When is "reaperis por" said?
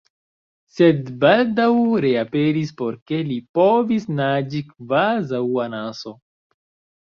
2.05-2.97